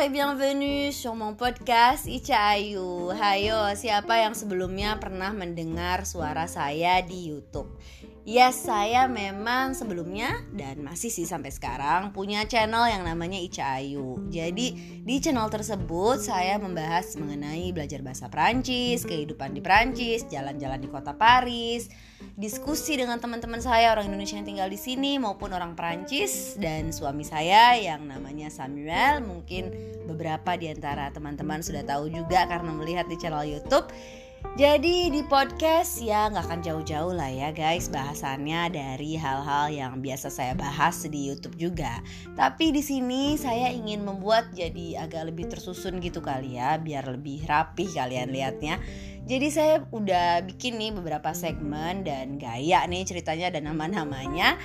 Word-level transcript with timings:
et 0.00 0.08
bienvenue 0.08 0.96
sur 0.96 1.12
mon 1.12 1.36
podcast 1.36 2.08
Ica 2.08 2.56
Ayu 2.56 3.12
Hayo, 3.12 3.68
siapa 3.76 4.16
yang 4.16 4.32
sebelumnya 4.32 4.96
pernah 4.96 5.28
mendengar 5.28 6.08
suara 6.08 6.48
saya 6.48 7.04
di 7.04 7.28
Youtube? 7.28 7.68
Yes, 8.28 8.68
saya 8.68 9.08
memang 9.08 9.72
sebelumnya 9.72 10.44
dan 10.52 10.84
masih 10.84 11.08
sih 11.08 11.24
sampai 11.24 11.48
sekarang 11.48 12.12
punya 12.12 12.44
channel 12.44 12.84
yang 12.84 13.00
namanya 13.00 13.40
Ica 13.40 13.80
Ayu. 13.80 14.28
Jadi 14.28 15.00
di 15.00 15.16
channel 15.24 15.48
tersebut 15.48 16.20
saya 16.20 16.60
membahas 16.60 17.16
mengenai 17.16 17.72
belajar 17.72 18.04
bahasa 18.04 18.28
Prancis, 18.28 19.08
kehidupan 19.08 19.56
di 19.56 19.64
Prancis, 19.64 20.28
jalan-jalan 20.28 20.84
di 20.84 20.92
kota 20.92 21.16
Paris, 21.16 21.88
diskusi 22.36 23.00
dengan 23.00 23.16
teman-teman 23.24 23.64
saya 23.64 23.96
orang 23.96 24.12
Indonesia 24.12 24.36
yang 24.36 24.44
tinggal 24.44 24.68
di 24.68 24.76
sini 24.76 25.16
maupun 25.16 25.56
orang 25.56 25.72
Prancis 25.72 26.60
dan 26.60 26.92
suami 26.92 27.24
saya 27.24 27.72
yang 27.80 28.04
namanya 28.04 28.52
Samuel. 28.52 29.24
Mungkin 29.24 29.72
beberapa 30.04 30.60
di 30.60 30.68
antara 30.68 31.08
teman-teman 31.08 31.64
sudah 31.64 31.88
tahu 31.88 32.12
juga 32.12 32.44
karena 32.44 32.68
melihat 32.68 33.08
di 33.08 33.16
channel 33.16 33.48
YouTube. 33.48 33.88
Jadi 34.40 35.12
di 35.12 35.20
podcast 35.24 36.00
ya 36.00 36.32
nggak 36.32 36.44
akan 36.48 36.60
jauh-jauh 36.64 37.12
lah 37.12 37.28
ya 37.28 37.52
guys 37.52 37.92
bahasannya 37.92 38.72
dari 38.72 39.14
hal-hal 39.16 39.68
yang 39.68 40.00
biasa 40.00 40.32
saya 40.32 40.56
bahas 40.56 41.04
di 41.06 41.28
YouTube 41.28 41.60
juga. 41.60 42.00
Tapi 42.34 42.72
di 42.72 42.80
sini 42.80 43.36
saya 43.36 43.68
ingin 43.68 44.00
membuat 44.00 44.50
jadi 44.56 45.04
agak 45.04 45.32
lebih 45.32 45.52
tersusun 45.52 46.00
gitu 46.00 46.24
kali 46.24 46.56
ya 46.56 46.80
biar 46.80 47.08
lebih 47.08 47.44
rapi 47.44 47.88
kalian 47.92 48.32
lihatnya. 48.32 48.80
Jadi 49.28 49.48
saya 49.52 49.84
udah 49.92 50.42
bikin 50.48 50.80
nih 50.80 50.96
beberapa 50.96 51.36
segmen 51.36 52.02
dan 52.02 52.40
gaya 52.40 52.82
nih 52.88 53.04
ceritanya 53.04 53.52
dan 53.52 53.68
nama-namanya 53.68 54.56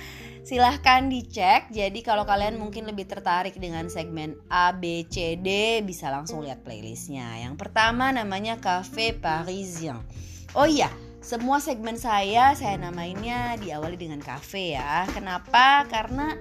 silahkan 0.46 1.10
dicek. 1.10 1.74
Jadi 1.74 2.06
kalau 2.06 2.22
kalian 2.22 2.54
mungkin 2.62 2.86
lebih 2.86 3.10
tertarik 3.10 3.58
dengan 3.58 3.90
segmen 3.90 4.38
A, 4.46 4.70
B, 4.70 5.02
C, 5.10 5.34
D 5.34 5.82
bisa 5.82 6.06
langsung 6.14 6.46
lihat 6.46 6.62
playlistnya. 6.62 7.42
Yang 7.42 7.58
pertama 7.58 8.14
namanya 8.14 8.62
Cafe 8.62 9.10
Parisien. 9.10 9.98
Oh 10.54 10.70
iya, 10.70 10.88
semua 11.18 11.58
segmen 11.58 11.98
saya 11.98 12.54
saya 12.54 12.78
namainnya 12.78 13.58
diawali 13.58 13.98
dengan 13.98 14.22
cafe 14.22 14.78
ya. 14.78 15.10
Kenapa? 15.10 15.82
Karena 15.90 16.38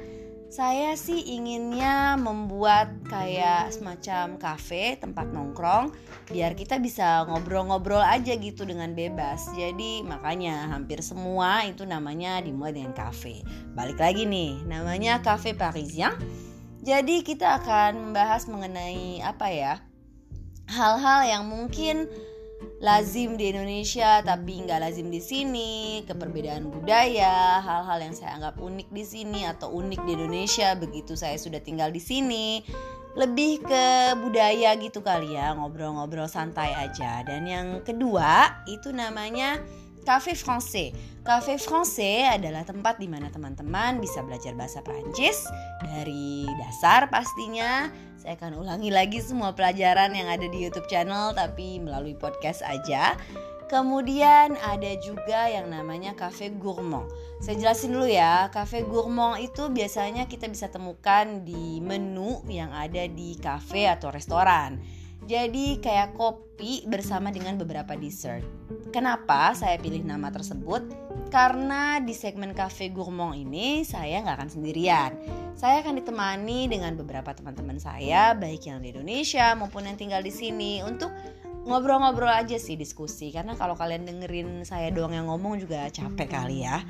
saya 0.50 0.94
sih 0.96 1.36
inginnya 1.36 2.16
membuat 2.16 3.04
kayak 3.08 3.74
semacam 3.74 4.38
cafe 4.40 4.96
tempat 4.96 5.30
nongkrong 5.30 5.92
biar 6.32 6.54
kita 6.54 6.80
bisa 6.80 7.26
ngobrol-ngobrol 7.28 8.02
aja 8.02 8.34
gitu 8.38 8.64
dengan 8.64 8.94
bebas. 8.94 9.52
Jadi 9.58 10.06
makanya 10.06 10.70
hampir 10.72 11.02
semua 11.02 11.66
itu 11.68 11.84
namanya 11.84 12.40
dimulai 12.40 12.76
dengan 12.76 12.96
cafe 12.96 13.46
balik 13.76 14.00
lagi 14.00 14.24
nih 14.24 14.64
namanya 14.64 15.20
cafe 15.20 15.52
parisien 15.52 16.16
jadi 16.86 17.22
kita 17.22 17.60
akan 17.62 18.10
membahas 18.10 18.48
mengenai 18.48 19.20
apa 19.20 19.48
ya 19.52 19.74
hal-hal 20.72 21.28
yang 21.28 21.44
mungkin 21.46 22.08
lazim 22.80 23.40
di 23.40 23.50
Indonesia 23.50 24.22
tapi 24.22 24.62
nggak 24.62 24.80
lazim 24.84 25.08
di 25.10 25.22
sini, 25.24 26.04
keperbedaan 26.06 26.70
budaya, 26.70 27.64
hal-hal 27.64 28.00
yang 28.04 28.16
saya 28.16 28.38
anggap 28.38 28.60
unik 28.60 28.90
di 28.92 29.04
sini 29.04 29.42
atau 29.48 29.74
unik 29.74 30.02
di 30.06 30.12
Indonesia 30.16 30.76
begitu 30.76 31.16
saya 31.18 31.36
sudah 31.40 31.60
tinggal 31.64 31.90
di 31.90 32.02
sini. 32.04 32.62
Lebih 33.16 33.64
ke 33.64 33.86
budaya 34.20 34.76
gitu 34.76 35.00
kali 35.00 35.40
ya, 35.40 35.56
ngobrol-ngobrol 35.56 36.28
santai 36.28 36.76
aja. 36.76 37.24
Dan 37.24 37.48
yang 37.48 37.68
kedua 37.88 38.60
itu 38.68 38.92
namanya 38.92 39.64
Cafe 40.06 40.38
Français. 40.38 40.94
Cafe 41.26 41.58
Français 41.58 42.30
adalah 42.30 42.62
tempat 42.62 43.02
di 43.02 43.10
mana 43.10 43.34
teman-teman 43.34 43.98
bisa 43.98 44.22
belajar 44.22 44.54
bahasa 44.54 44.84
Prancis 44.86 45.50
dari 45.82 46.46
dasar 46.62 47.10
pastinya 47.10 47.90
saya 48.26 48.42
akan 48.42 48.58
ulangi 48.58 48.90
lagi 48.90 49.22
semua 49.22 49.54
pelajaran 49.54 50.10
yang 50.18 50.26
ada 50.26 50.50
di 50.50 50.66
YouTube 50.66 50.90
channel 50.90 51.38
tapi 51.38 51.78
melalui 51.78 52.18
podcast 52.18 52.66
aja. 52.66 53.14
Kemudian 53.70 54.58
ada 54.66 54.98
juga 54.98 55.46
yang 55.46 55.70
namanya 55.70 56.18
cafe 56.18 56.50
gourmand. 56.50 57.06
Saya 57.38 57.62
jelasin 57.62 57.94
dulu 57.94 58.10
ya, 58.10 58.50
cafe 58.50 58.82
gourmand 58.82 59.46
itu 59.46 59.70
biasanya 59.70 60.26
kita 60.26 60.50
bisa 60.50 60.74
temukan 60.74 61.46
di 61.46 61.78
menu 61.86 62.42
yang 62.50 62.74
ada 62.74 63.06
di 63.06 63.38
cafe 63.38 63.86
atau 63.86 64.10
restoran. 64.10 64.82
Jadi 65.30 65.78
kayak 65.78 66.18
kopi 66.18 66.82
bersama 66.90 67.30
dengan 67.30 67.62
beberapa 67.62 67.94
dessert. 67.94 68.42
Kenapa 68.90 69.54
saya 69.54 69.78
pilih 69.78 70.02
nama 70.02 70.34
tersebut? 70.34 71.05
Karena 71.30 72.00
di 72.00 72.16
segmen 72.16 72.56
cafe 72.56 72.92
gourmand 72.92 73.36
ini 73.36 73.84
saya 73.84 74.24
nggak 74.24 74.36
akan 74.40 74.50
sendirian 74.50 75.12
saya 75.56 75.80
akan 75.80 76.04
ditemani 76.04 76.68
dengan 76.68 77.00
beberapa 77.00 77.32
teman-teman 77.32 77.80
saya, 77.80 78.36
baik 78.36 78.68
yang 78.68 78.84
di 78.84 78.92
Indonesia 78.92 79.56
maupun 79.56 79.88
yang 79.88 79.96
tinggal 79.96 80.20
di 80.20 80.28
sini 80.28 80.84
untuk 80.84 81.08
ngobrol-ngobrol 81.64 82.28
aja 82.28 82.60
sih 82.60 82.76
diskusi 82.76 83.32
karena 83.32 83.56
kalau 83.56 83.74
kalian 83.74 84.04
dengerin 84.04 84.68
saya 84.68 84.92
doang 84.92 85.16
yang 85.16 85.32
ngomong 85.32 85.64
juga 85.64 85.88
capek 85.88 86.28
kali 86.28 86.68
ya. 86.68 86.84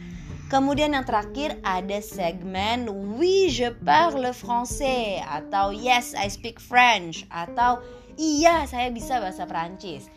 Kemudian 0.50 0.98
yang 0.98 1.06
terakhir 1.06 1.62
ada 1.62 2.02
segmen 2.02 2.90
Oui 2.90 3.54
je 3.54 3.70
parle 3.86 4.34
français 4.34 5.22
atau 5.22 5.70
Yes 5.70 6.18
I 6.18 6.26
speak 6.26 6.58
French 6.58 7.22
atau 7.30 7.86
Iya 8.16 8.64
saya 8.66 8.90
bisa 8.90 9.20
bahasa 9.20 9.44
Prancis. 9.44 10.08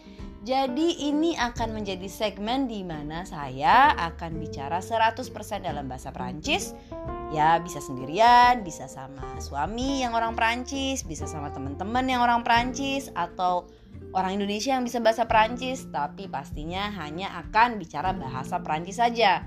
Jadi 0.48 1.12
ini 1.12 1.36
akan 1.36 1.76
menjadi 1.76 2.08
segmen 2.08 2.72
di 2.72 2.80
mana 2.80 3.28
saya 3.28 3.92
akan 3.92 4.40
bicara 4.40 4.80
100% 4.80 5.28
dalam 5.60 5.92
bahasa 5.92 6.08
Prancis 6.08 6.72
ya 7.28 7.60
bisa 7.60 7.84
sendirian, 7.84 8.64
bisa 8.64 8.88
sama 8.88 9.36
suami 9.44 10.00
yang 10.00 10.16
orang 10.16 10.32
Perancis, 10.32 11.04
bisa 11.04 11.28
sama 11.28 11.52
teman-teman 11.52 12.00
yang 12.08 12.24
orang 12.24 12.40
Perancis 12.48 13.12
atau 13.12 13.68
orang 14.16 14.40
Indonesia 14.40 14.72
yang 14.72 14.88
bisa 14.88 15.04
bahasa 15.04 15.28
Perancis, 15.28 15.84
tapi 15.92 16.32
pastinya 16.32 16.96
hanya 16.96 17.28
akan 17.44 17.76
bicara 17.76 18.16
bahasa 18.16 18.56
Perancis 18.64 18.96
saja. 18.96 19.44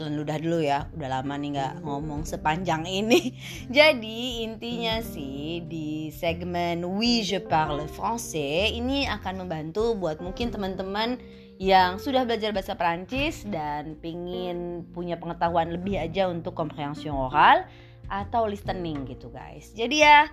Telan 0.00 0.16
ludah 0.16 0.40
dulu 0.40 0.64
ya, 0.64 0.88
udah 0.96 1.20
lama 1.20 1.36
nih 1.36 1.60
nggak 1.60 1.84
ngomong 1.84 2.24
sepanjang 2.24 2.88
ini. 2.88 3.36
Jadi 3.68 4.48
intinya 4.48 4.96
sih 5.04 5.60
di 5.68 6.08
segmen 6.08 6.88
Oui 6.88 7.20
je 7.20 7.36
parle 7.36 7.84
français 7.84 8.72
ini 8.72 9.04
akan 9.04 9.44
membantu 9.44 9.92
buat 9.92 10.24
mungkin 10.24 10.48
teman-teman 10.48 11.20
yang 11.60 12.00
sudah 12.00 12.24
belajar 12.24 12.56
bahasa 12.56 12.72
Perancis 12.80 13.44
dan 13.44 13.92
pingin 14.00 14.88
punya 14.96 15.20
pengetahuan 15.20 15.68
lebih 15.68 16.00
aja 16.00 16.32
untuk 16.32 16.56
komprehensi 16.56 17.12
oral 17.12 17.68
atau 18.08 18.48
listening 18.48 19.04
gitu 19.04 19.28
guys. 19.28 19.68
Jadi 19.76 20.00
ya 20.00 20.32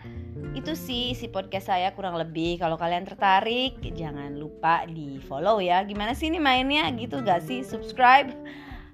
itu 0.56 0.80
sih 0.80 1.12
isi 1.12 1.28
podcast 1.28 1.76
saya 1.76 1.92
kurang 1.92 2.16
lebih. 2.16 2.56
Kalau 2.56 2.80
kalian 2.80 3.04
tertarik 3.04 3.84
jangan 3.84 4.32
lupa 4.40 4.88
di 4.88 5.20
follow 5.28 5.60
ya. 5.60 5.84
Gimana 5.84 6.16
sih 6.16 6.32
ini 6.32 6.40
mainnya 6.40 6.88
gitu 6.96 7.20
gak 7.20 7.44
sih? 7.44 7.68
Subscribe 7.68 8.32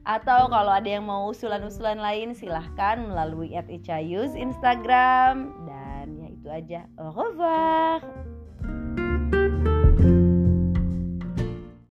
atau 0.04 0.52
kalau 0.52 0.72
ada 0.72 0.88
yang 0.88 1.08
mau 1.08 1.32
usulan-usulan 1.32 2.00
lain 2.00 2.36
silahkan 2.36 3.00
melalui 3.00 3.56
@icayus 3.56 4.36
Instagram 4.36 5.56
dan 5.68 6.20
ya 6.20 6.28
itu 6.28 6.48
aja. 6.52 6.82
Au 7.00 7.12
revoir. 7.12 8.33